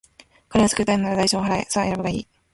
[0.49, 1.61] 彼を救いたいのなら、代償を払え。
[1.69, 2.27] さあ、選ぶがいい。